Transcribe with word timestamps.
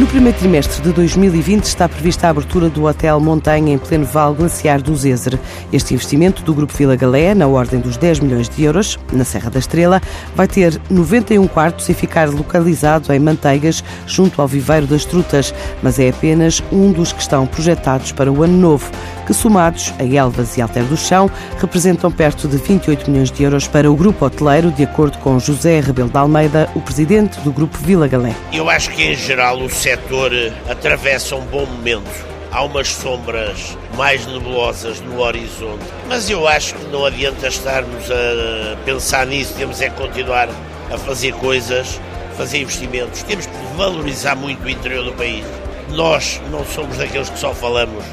No 0.00 0.06
primeiro 0.06 0.38
trimestre 0.38 0.80
de 0.80 0.92
2020 0.94 1.64
está 1.64 1.86
prevista 1.86 2.26
a 2.26 2.30
abertura 2.30 2.70
do 2.70 2.86
Hotel 2.86 3.20
Montanha 3.20 3.74
em 3.74 3.76
pleno 3.76 4.06
Val 4.06 4.34
Glaciar 4.34 4.80
do 4.80 4.96
Zezer. 4.96 5.38
Este 5.70 5.92
investimento 5.92 6.42
do 6.42 6.54
Grupo 6.54 6.72
Vila 6.72 6.96
Galé, 6.96 7.34
na 7.34 7.46
ordem 7.46 7.78
dos 7.78 7.98
10 7.98 8.20
milhões 8.20 8.48
de 8.48 8.64
euros, 8.64 8.98
na 9.12 9.26
Serra 9.26 9.50
da 9.50 9.58
Estrela, 9.58 10.00
vai 10.34 10.48
ter 10.48 10.80
91 10.88 11.46
quartos 11.48 11.86
e 11.90 11.92
ficar 11.92 12.30
localizado 12.30 13.12
em 13.12 13.18
Manteigas, 13.18 13.84
junto 14.06 14.40
ao 14.40 14.48
Viveiro 14.48 14.86
das 14.86 15.04
Trutas, 15.04 15.54
mas 15.82 15.98
é 15.98 16.08
apenas 16.08 16.62
um 16.72 16.90
dos 16.92 17.12
que 17.12 17.20
estão 17.20 17.46
projetados 17.46 18.10
para 18.10 18.32
o 18.32 18.42
ano 18.42 18.56
novo, 18.56 18.90
que 19.26 19.34
somados 19.34 19.92
a 19.98 20.02
Elvas 20.02 20.56
e 20.56 20.62
Alter 20.62 20.84
do 20.84 20.96
Chão, 20.96 21.30
representam 21.58 22.10
perto 22.10 22.48
de 22.48 22.56
28 22.56 23.10
milhões 23.10 23.30
de 23.30 23.42
euros 23.42 23.68
para 23.68 23.90
o 23.90 23.94
grupo 23.94 24.24
hoteleiro, 24.24 24.70
de 24.70 24.82
acordo 24.82 25.18
com 25.18 25.38
José 25.38 25.78
Rebelo 25.80 26.08
de 26.08 26.16
Almeida, 26.16 26.70
o 26.74 26.80
presidente 26.80 27.38
do 27.40 27.52
Grupo 27.52 27.76
Vila 27.76 28.08
Galé. 28.08 28.34
Eu 28.50 28.70
acho 28.70 28.90
que, 28.92 29.02
em 29.02 29.14
geral, 29.14 29.62
o 29.62 29.68
setor 29.90 30.30
atravessa 30.68 31.34
um 31.34 31.44
bom 31.46 31.66
momento. 31.66 32.30
Há 32.52 32.62
umas 32.62 32.88
sombras 32.88 33.76
mais 33.96 34.24
nebulosas 34.24 35.00
no 35.00 35.20
horizonte, 35.20 35.84
mas 36.08 36.30
eu 36.30 36.46
acho 36.46 36.74
que 36.74 36.84
não 36.86 37.04
adianta 37.04 37.48
estarmos 37.48 38.08
a 38.10 38.76
pensar 38.84 39.26
nisso, 39.26 39.54
temos 39.54 39.80
é 39.80 39.90
continuar 39.90 40.48
a 40.92 40.98
fazer 40.98 41.32
coisas, 41.34 42.00
fazer 42.36 42.58
investimentos, 42.58 43.22
temos 43.24 43.46
que 43.46 43.52
valorizar 43.76 44.36
muito 44.36 44.64
o 44.64 44.70
interior 44.70 45.04
do 45.04 45.12
país. 45.12 45.44
Nós 45.90 46.40
não 46.52 46.64
somos 46.64 46.96
daqueles 46.96 47.28
que 47.28 47.38
só 47.38 47.52
falamos. 47.52 48.04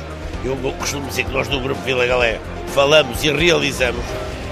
Eu 0.43 0.55
costumo 0.79 1.07
dizer 1.07 1.25
que 1.25 1.31
nós 1.31 1.47
do 1.47 1.59
Grupo 1.59 1.81
Vila 1.81 2.05
Galé 2.07 2.39
falamos 2.73 3.23
e 3.23 3.31
realizamos. 3.31 4.03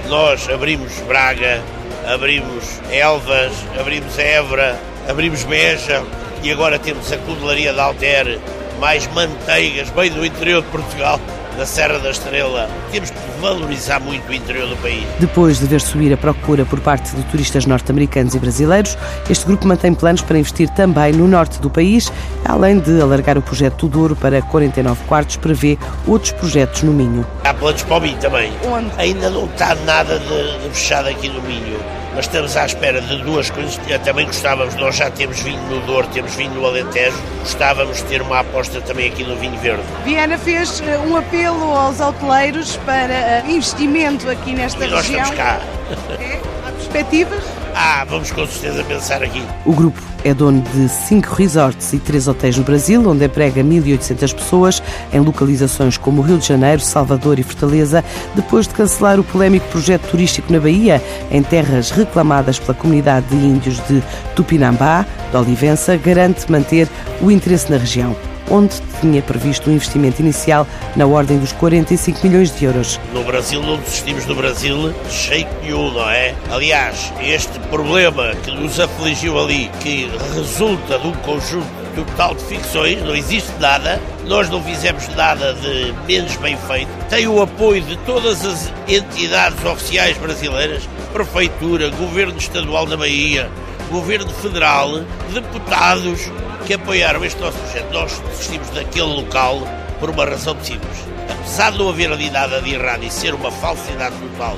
Nós 0.07 0.48
abrimos 0.49 0.93
Braga, 1.07 1.62
abrimos 2.07 2.79
Elvas, 2.91 3.51
abrimos 3.79 4.17
Évora, 4.17 4.79
abrimos 5.07 5.43
Beja, 5.43 6.03
e 6.45 6.52
agora 6.52 6.77
temos 6.77 7.12
a 7.12 7.17
Cudelaria 7.17 7.74
de 7.74 7.79
Alter, 7.79 8.40
mais 8.79 9.07
manteigas, 9.07 9.90
bem 9.90 10.12
do 10.12 10.24
interior 10.24 10.62
de 10.62 10.68
Portugal, 10.68 11.20
da 11.57 11.65
Serra 11.65 11.98
da 11.98 12.12
Estrela. 12.12 12.70
Temos 12.91 13.10
que 13.10 13.18
valorizar 13.41 13.99
muito 13.99 14.29
o 14.29 14.34
interior 14.34 14.70
do 14.70 14.77
país. 14.77 15.04
Depois 15.20 15.57
de 15.57 15.65
ver 15.65 15.82
subir 15.82 16.13
a 16.13 16.18
procura 16.18 16.63
por 16.63 16.79
parte 16.82 17.15
de 17.15 17.24
turistas 17.32 17.65
norte-americanos 17.65 18.35
e 18.35 18.40
brasileiros, 18.40 18.96
este 19.27 19.43
grupo 19.43 19.68
mantém 19.68 19.91
planos 19.91 20.21
para 20.21 20.37
investir 20.37 20.70
também 20.70 21.13
no 21.13 21.27
norte 21.27 21.60
do 21.60 21.68
país, 21.68 22.13
além 22.48 22.77
de 22.77 23.02
alargar 23.02 23.40
o 23.40 23.41
projeto 23.41 23.87
Douro 23.87 24.15
para 24.15 24.40
49 24.43 25.04
quartos, 25.05 25.37
prevê 25.37 25.80
outros 26.05 26.32
projetos 26.32 26.84
no 26.84 26.93
Minho. 26.93 27.26
Há 27.43 27.55
planos 27.55 27.82
para 27.82 27.98
o 27.98 28.02
Minho 28.02 28.18
também. 28.20 28.54
Onde? 28.68 28.91
Ainda 28.99 29.32
não 29.32 29.46
está 29.46 29.74
nada 29.74 30.20
de, 30.20 30.59
de 30.59 30.70
fechado 30.70 31.07
aqui 31.07 31.27
no 31.27 31.41
Minho 31.41 32.04
mas 32.16 32.26
estamos 32.26 32.55
à 32.55 32.66
espera 32.66 33.02
de 33.02 33.18
duas 33.21 33.49
coisas. 33.49 33.77
Também 34.04 34.26
gostávamos, 34.26 34.74
nós 34.76 34.96
já 34.96 35.12
temos 35.12 35.40
vinho 35.41 35.62
no 35.63 35.82
Douro, 35.82 36.08
temos 36.08 36.34
vinho 36.35 36.54
no 36.54 36.66
Alentejo, 36.66 37.18
gostávamos 37.41 37.98
de 37.98 38.04
ter 38.05 38.21
uma 38.21 38.40
aposta 38.40 38.80
também 38.82 39.08
aqui 39.10 39.24
no 39.24 39.35
vinho 39.35 39.58
verde. 39.60 39.84
Viana 40.05 40.38
fez 40.38 40.82
eh, 40.82 40.98
um 40.99 41.16
apelo 41.18 41.63
aos 41.76 41.99
hoteleiros 41.99 42.77
para 42.77 43.13
eh, 43.13 43.43
investimento 43.48 44.30
aqui 44.30 44.54
nesta 44.54 44.86
e 44.86 44.88
nós 44.90 45.05
região. 45.08 45.21
estamos 45.21 45.38
cá. 45.38 45.60
É? 46.20 46.40
Há 46.68 46.71
perspectivas? 46.71 47.43
Ah, 47.76 48.04
vamos 48.08 48.32
com 48.32 48.48
certeza 48.48 48.84
pensar 48.86 49.21
aqui. 49.21 49.43
O 49.66 49.74
grupo 49.74 50.02
é 50.26 50.34
dono 50.34 50.62
de 50.73 50.90
cinco 50.90 51.35
resorts 51.35 51.93
e 51.93 51.99
três 51.99 52.27
hotéis 52.27 52.57
no 52.57 52.63
Brasil, 52.63 53.07
onde 53.07 53.23
emprega 53.23 53.63
1.800 53.63 54.34
pessoas 54.34 54.84
em 55.13 55.20
localizações 55.20 55.98
como 55.98 56.23
Rio 56.23 56.40
de 56.40 56.48
Janeiro, 56.48 56.81
Salvador 56.81 57.37
e 57.37 57.43
Fortaleza, 57.43 58.04
depois 58.34 58.68
de 58.68 58.73
cancelar 58.73 59.20
o 59.20 59.23
polémico 59.23 59.68
projeto 59.68 60.09
turístico 60.09 60.51
na 60.51 60.59
Bahia, 60.59 61.01
em 61.29 61.43
terras 61.43 61.91
reclamadas 61.91 62.57
pela 62.57 62.73
comunidade 62.73 63.27
de 63.27 63.35
índios 63.35 63.77
de 63.87 64.03
Tupinambá, 64.35 65.06
de 65.29 65.38
Olivença, 65.38 65.96
garante 65.96 66.51
manter 66.51 66.90
o 67.22 67.29
interesse 67.29 67.69
na 67.69 67.78
região 67.78 68.16
onde 68.50 68.81
tinha 69.01 69.22
previsto 69.22 69.69
um 69.69 69.74
investimento 69.74 70.22
inicial 70.22 70.68
na 70.96 71.06
ordem 71.06 71.38
dos 71.38 71.52
45 71.53 72.28
milhões 72.28 72.56
de 72.56 72.66
euros. 72.66 73.00
No 73.14 73.24
Brasil 73.24 73.62
não 73.62 73.78
desistimos 73.78 74.25
do 74.25 74.36
Brasil 74.36 74.94
de 75.08 75.16
jeito 75.16 75.56
não 75.94 76.09
é? 76.09 76.34
Aliás, 76.52 77.12
este 77.22 77.59
problema 77.69 78.34
que 78.44 78.52
nos 78.52 78.80
afligiu 78.80 79.40
ali, 79.40 79.69
que 79.81 80.09
resulta 80.36 81.00
de 81.00 81.08
um 81.08 81.14
conjunto 81.14 81.68
total 81.96 82.36
de 82.36 82.44
ficções, 82.44 83.02
não 83.02 83.16
existe 83.16 83.52
nada, 83.59 84.00
nós 84.25 84.50
não 84.50 84.62
fizemos 84.62 85.08
nada 85.16 85.53
de 85.53 85.94
menos 86.08 86.36
bem 86.38 86.58
feito, 86.58 86.90
tem 87.09 87.28
o 87.28 87.42
apoio 87.42 87.81
de 87.81 87.98
todas 88.00 88.46
as 88.46 88.72
entidades 88.88 89.64
oficiais 89.64 90.18
brasileiras, 90.18 90.88
Prefeitura, 91.14 91.90
Governo 91.90 92.38
Estadual 92.38 92.86
da 92.86 92.98
Bahia, 92.98 93.50
Governo 93.90 94.29
Federal, 94.29 95.03
deputados, 95.34 96.31
que 96.66 96.73
apoiaram 96.73 97.23
este 97.23 97.40
nosso 97.40 97.57
projeto. 97.57 97.91
Nós 97.91 98.19
desistimos 98.19 98.69
daquele 98.69 99.13
local 99.13 99.62
por 100.00 100.09
uma 100.09 100.25
razão 100.25 100.56
simples. 100.63 100.97
Apesar 101.29 101.72
de 101.72 101.79
não 101.79 101.90
haver 101.90 102.12
ali 102.12 102.29
nada 102.29 102.62
de 102.62 102.74
errado 102.74 103.03
e 103.03 103.12
ser 103.12 103.34
uma 103.34 103.51
falsidade 103.51 104.16
total 104.16 104.56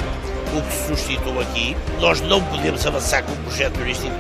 o 0.56 0.62
que 0.62 0.74
se 0.74 0.88
suscitou 0.88 1.40
aqui, 1.40 1.76
nós 2.00 2.22
não 2.22 2.42
podemos 2.42 2.86
avançar 2.86 3.24
com 3.24 3.32
o 3.32 3.38
projeto 3.38 3.74
turístico 3.74 4.16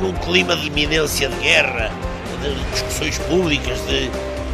num 0.00 0.12
clima 0.12 0.56
de 0.56 0.66
iminência 0.66 1.28
de 1.28 1.36
guerra, 1.36 1.90
de 2.42 2.54
discussões 2.72 3.18
públicas, 3.18 3.78
de, 3.86 4.08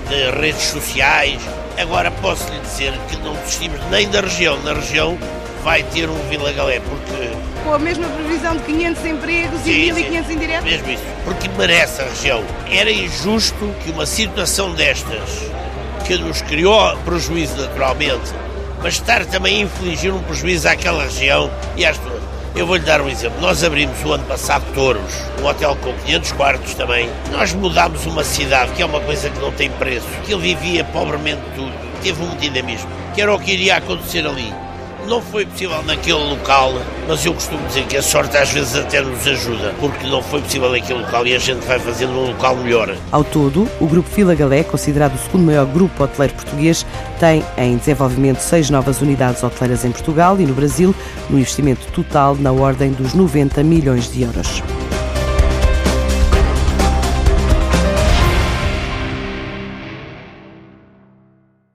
de 0.09 0.31
redes 0.41 0.63
sociais. 0.63 1.41
Agora 1.79 2.11
posso 2.11 2.51
lhe 2.53 2.59
dizer 2.61 2.93
que 3.09 3.17
não 3.19 3.35
desistimos 3.35 3.81
nem 3.91 4.09
da 4.09 4.21
região. 4.21 4.61
Na 4.63 4.75
região 4.75 5.17
vai 5.63 5.83
ter 5.85 6.09
um 6.09 6.29
Vila 6.29 6.53
Galé, 6.53 6.81
porque... 6.81 7.56
Com 7.67 7.75
a 7.75 7.79
mesma 7.81 8.09
previsão 8.09 8.57
de 8.57 8.63
500 8.63 9.07
empregos 9.07 9.61
sim, 9.63 9.71
e 9.71 9.91
1.500 9.91 10.31
indiretos? 10.31 10.65
mesmo 10.71 10.89
isso, 10.89 11.03
porque 11.25 11.49
merece 11.49 12.01
a 12.01 12.05
região. 12.05 12.45
Era 12.71 12.93
injusto 12.93 13.75
que 13.83 13.91
uma 13.91 14.07
situação 14.07 14.73
destas, 14.73 15.51
que 16.07 16.17
nos 16.17 16.43
criou 16.43 16.97
prejuízo 16.99 17.57
naturalmente, 17.57 18.33
mas 18.81 18.95
estar 18.95 19.27
também 19.27 19.57
a 19.57 19.61
infligir 19.65 20.15
um 20.15 20.23
prejuízo 20.23 20.69
àquela 20.69 21.03
região 21.03 21.51
e 21.77 21.85
às 21.85 21.99
pessoas. 21.99 22.23
Eu 22.55 22.69
vou-lhe 22.69 22.85
dar 22.85 23.01
um 23.01 23.09
exemplo. 23.09 23.41
Nós 23.41 23.65
abrimos 23.65 24.01
o 24.05 24.13
ano 24.13 24.25
passado 24.27 24.65
Touros, 24.73 25.13
um 25.43 25.47
hotel 25.47 25.77
com 25.83 25.93
500 25.93 26.33
quartos 26.33 26.75
também. 26.75 27.11
Nós 27.33 27.53
mudámos 27.53 28.07
uma 28.07 28.23
cidade, 28.23 28.71
que 28.75 28.83
é 28.83 28.87
uma 28.87 29.01
coisa 29.01 29.29
que 29.29 29.41
não 29.41 29.51
tem 29.51 29.69
preço, 29.73 30.07
que 30.25 30.33
ele 30.33 30.55
vivia 30.55 30.85
pobremente 30.85 31.43
tudo, 31.57 31.73
teve 32.01 32.23
um 32.23 32.37
dinamismo, 32.37 32.89
que 33.13 33.21
era 33.21 33.35
o 33.35 33.41
que 33.41 33.51
iria 33.51 33.79
acontecer 33.79 34.25
ali. 34.25 34.55
Não 35.07 35.23
foi 35.23 35.47
possível 35.47 35.81
naquele 35.85 36.19
local, 36.19 36.73
mas 37.07 37.25
eu 37.25 37.33
costumo 37.33 37.65
dizer 37.69 37.87
que 37.87 37.97
a 37.97 38.03
sorte 38.03 38.37
às 38.37 38.51
vezes 38.51 38.75
até 38.75 39.01
nos 39.01 39.25
ajuda, 39.25 39.73
porque 39.79 40.05
não 40.09 40.21
foi 40.21 40.43
possível 40.43 40.71
naquele 40.71 41.01
local 41.01 41.25
e 41.27 41.35
a 41.35 41.39
gente 41.39 41.65
vai 41.65 41.79
fazendo 41.79 42.13
um 42.13 42.27
local 42.27 42.57
melhor. 42.57 42.97
Ao 43.13 43.23
todo, 43.23 43.69
o 43.81 43.87
Grupo 43.87 44.09
Vila 44.11 44.35
Galé, 44.35 44.65
considerado 44.65 45.15
o 45.15 45.19
segundo 45.19 45.45
maior 45.45 45.65
grupo 45.67 46.03
hoteleiro 46.03 46.35
português, 46.35 46.85
tem 47.21 47.45
em 47.57 47.77
desenvolvimento 47.77 48.41
seis 48.41 48.69
novas 48.69 49.01
unidades 49.01 49.45
hoteleiras 49.45 49.85
em 49.85 49.93
Portugal 49.93 50.41
e 50.41 50.45
no 50.45 50.55
Brasil, 50.55 50.93
no 51.31 51.39
investimento 51.39 51.87
total 51.93 52.35
na 52.35 52.51
ordem 52.51 52.91
dos 52.91 53.15
90 53.15 53.63
milhões 53.63 54.11
de 54.11 54.23
euros. 54.23 54.63